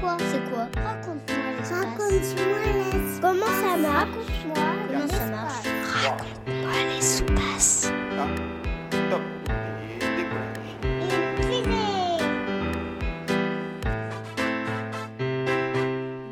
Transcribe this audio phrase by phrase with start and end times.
[0.00, 1.72] C'est quoi Raconte-moi l'espace.
[1.72, 3.20] Raconte-moi l'espace.
[3.20, 5.66] Comment ça marche Raconte-moi comment ça marche.
[6.04, 7.90] Raconte-moi l'espace.
[8.18, 8.26] Ah,
[9.10, 9.22] top.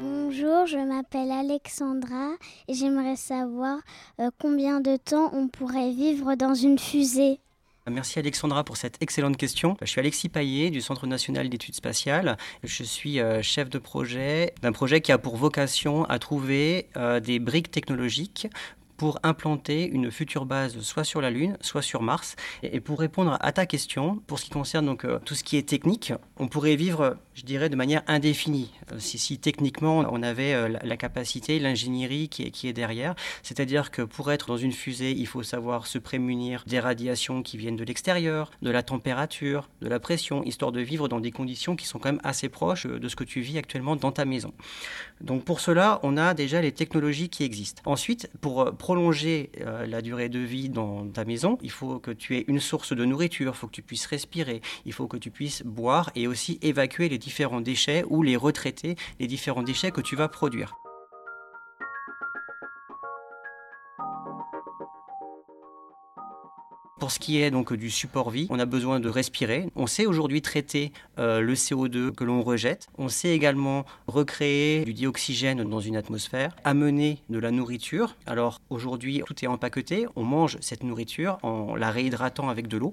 [0.00, 2.30] Bonjour, je m'appelle Alexandra
[2.68, 3.78] et j'aimerais savoir
[4.20, 7.40] euh, combien de temps on pourrait vivre dans une fusée.
[7.88, 9.76] Merci Alexandra pour cette excellente question.
[9.80, 12.36] Je suis Alexis Paillet du Centre national d'études spatiales.
[12.62, 17.20] Je suis euh, chef de projet d'un projet qui a pour vocation à trouver euh,
[17.20, 18.48] des briques technologiques
[18.98, 22.36] pour implanter une future base soit sur la Lune, soit sur Mars.
[22.62, 25.56] Et pour répondre à ta question, pour ce qui concerne donc euh, tout ce qui
[25.56, 28.70] est technique, on pourrait vivre, je dirais, de manière indéfinie.
[28.92, 33.90] Euh, si, techniquement on avait euh, la, capacité, l'ingénierie qui est, qui est derrière, c'est-à-dire
[33.90, 37.76] que pour être dans une fusée, il faut savoir se prémunir des radiations qui viennent
[37.76, 41.86] de l'extérieur, de la température, de la pression, histoire de vivre dans des conditions qui
[41.86, 44.52] sont quand même assez proches de ce que tu vis actuellement dans ta maison.
[45.22, 47.82] Donc pour cela, on a déjà les technologies qui existent.
[47.86, 52.10] Ensuite, pour euh, prolonger euh, la durée de vie dans ta maison, il faut que
[52.10, 55.16] tu aies une source de nourriture, il faut que tu puisses respirer, il faut que
[55.16, 57.29] tu puisses boire et aussi évacuer les différents
[57.60, 60.74] déchets ou les retraiter, les différents déchets que tu vas produire.
[67.00, 69.70] Pour ce qui est donc du support vie, on a besoin de respirer.
[69.74, 72.88] On sait aujourd'hui traiter euh, le CO2 que l'on rejette.
[72.98, 78.16] On sait également recréer du dioxygène dans une atmosphère, amener de la nourriture.
[78.26, 80.06] Alors aujourd'hui, tout est empaqueté.
[80.14, 82.92] On mange cette nourriture en la réhydratant avec de l'eau.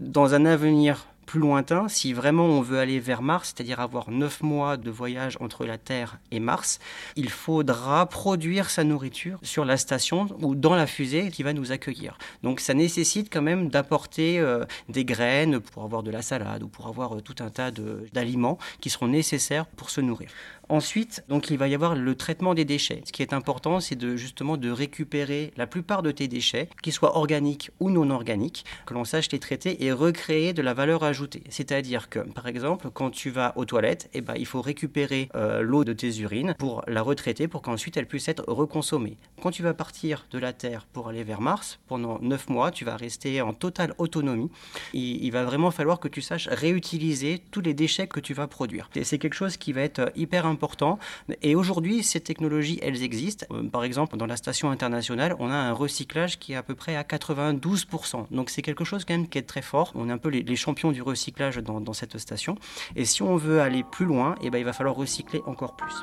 [0.00, 4.42] Dans un avenir plus lointain, si vraiment on veut aller vers Mars, c'est-à-dire avoir 9
[4.42, 6.80] mois de voyage entre la Terre et Mars,
[7.14, 11.70] il faudra produire sa nourriture sur la station ou dans la fusée qui va nous
[11.70, 12.18] accueillir.
[12.42, 16.68] Donc ça nécessite quand même d'apporter euh, des graines pour avoir de la salade ou
[16.68, 17.70] pour avoir euh, tout un tas
[18.12, 20.30] d'aliments qui seront nécessaires pour se nourrir.
[20.70, 23.02] Ensuite, donc il va y avoir le traitement des déchets.
[23.04, 26.92] Ce qui est important, c'est de justement de récupérer la plupart de tes déchets, qu'ils
[26.92, 31.02] soient organiques ou non organiques, que l'on sache les traiter et recréer de la valeur
[31.02, 31.19] ajoutée.
[31.48, 35.60] C'est-à-dire que, par exemple, quand tu vas aux toilettes, eh ben, il faut récupérer euh,
[35.62, 39.16] l'eau de tes urines pour la retraiter pour qu'ensuite elle puisse être reconsommée.
[39.42, 42.84] Quand tu vas partir de la Terre pour aller vers Mars, pendant 9 mois, tu
[42.84, 44.50] vas rester en totale autonomie.
[44.92, 48.90] Il, va vraiment falloir que tu saches réutiliser tous les déchets que tu vas produire.
[48.94, 50.98] Et c'est quelque chose qui va être hyper important important.
[51.40, 53.46] Et aujourd'hui, ces technologies, elles existent.
[53.50, 56.74] Euh, Par exemple, dans la station internationale, on a un recyclage qui est à peu
[56.74, 58.26] près à 92%.
[58.30, 59.92] Donc c'est quelque chose quand même qui est très fort.
[59.94, 62.56] On est un peu les, les champions du recyclage dans, cette station.
[62.96, 65.94] Et si on veut aller plus loin, eh ben, il va falloir recycler encore plus.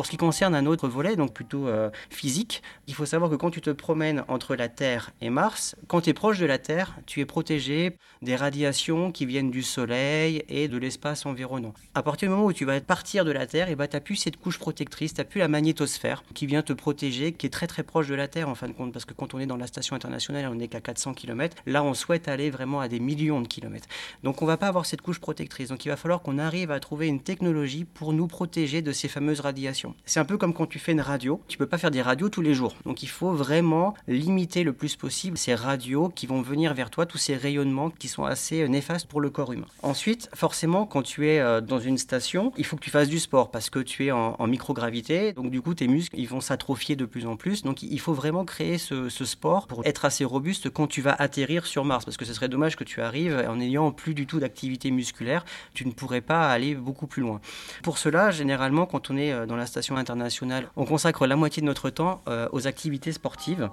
[0.00, 3.36] Pour ce qui concerne un autre volet, donc plutôt euh, physique, il faut savoir que
[3.36, 6.56] quand tu te promènes entre la Terre et Mars, quand tu es proche de la
[6.56, 11.74] Terre, tu es protégé des radiations qui viennent du Soleil et de l'espace environnant.
[11.94, 14.00] À partir du moment où tu vas partir de la Terre, et bah, tu n'as
[14.00, 17.50] plus cette couche protectrice, tu n'as plus la magnétosphère qui vient te protéger, qui est
[17.50, 19.44] très très proche de la Terre en fin de compte, parce que quand on est
[19.44, 21.58] dans la station internationale, on n'est qu'à 400 km.
[21.66, 23.88] Là, on souhaite aller vraiment à des millions de kilomètres.
[24.22, 25.68] Donc on ne va pas avoir cette couche protectrice.
[25.68, 29.08] Donc il va falloir qu'on arrive à trouver une technologie pour nous protéger de ces
[29.08, 29.89] fameuses radiations.
[30.06, 31.40] C'est un peu comme quand tu fais une radio.
[31.48, 32.74] Tu peux pas faire des radios tous les jours.
[32.84, 37.06] Donc il faut vraiment limiter le plus possible ces radios qui vont venir vers toi,
[37.06, 39.66] tous ces rayonnements qui sont assez néfastes pour le corps humain.
[39.82, 43.18] Ensuite, forcément, quand tu es euh, dans une station, il faut que tu fasses du
[43.18, 45.32] sport parce que tu es en, en microgravité.
[45.32, 47.62] Donc du coup, tes muscles, ils vont s'atrophier de plus en plus.
[47.62, 51.14] Donc il faut vraiment créer ce, ce sport pour être assez robuste quand tu vas
[51.14, 52.04] atterrir sur Mars.
[52.04, 55.44] Parce que ce serait dommage que tu arrives en n'ayant plus du tout d'activité musculaire.
[55.74, 57.40] Tu ne pourrais pas aller beaucoup plus loin.
[57.82, 61.66] Pour cela, généralement, quand on est euh, dans la internationale, on consacre la moitié de
[61.66, 63.68] notre temps euh, aux activités sportives.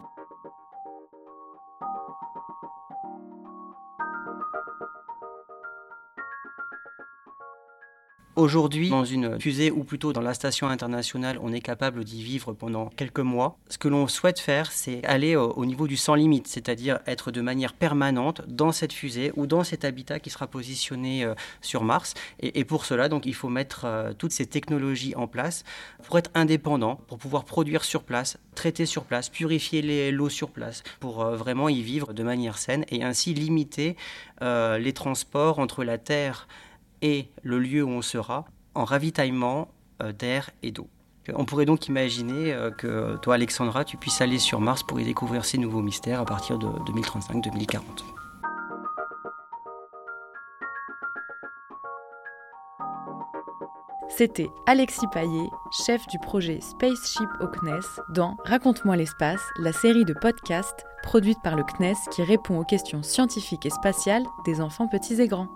[8.37, 12.53] Aujourd'hui, dans une fusée ou plutôt dans la station internationale, on est capable d'y vivre
[12.53, 13.57] pendant quelques mois.
[13.67, 17.31] Ce que l'on souhaite faire, c'est aller au, au, niveau du sans limite, c'est-à-dire être
[17.31, 21.83] de manière permanente dans cette fusée ou dans cet habitat qui sera positionné euh, sur
[21.83, 22.13] Mars.
[22.39, 25.63] Et, pour cela, donc, il faut mettre euh, toutes ces technologies en place
[26.03, 30.83] pour être indépendant, pour pouvoir produire sur place, traiter sur place, purifier l'eau sur place,
[30.99, 33.95] pour euh, vraiment y vivre de manière saine et ainsi limiter
[34.41, 36.47] les transports entre la Terre
[37.01, 38.45] le lieu où on sera
[38.75, 39.69] en ravitaillement
[40.01, 40.87] euh, d'air et d'eau.
[41.33, 45.03] On pourrait donc imaginer euh, que toi, Alexandra, tu puisses aller sur Mars pour y
[45.03, 47.81] découvrir ces nouveaux mystères à partir de 2035-2040.
[54.09, 55.49] C'était Alexis Paillet,
[55.85, 61.55] chef du projet Spaceship au CNES, dans Raconte-moi l'espace, la série de podcasts produite par
[61.55, 65.49] le CNES qui répond aux questions scientifiques et spatiales des enfants petits et grands.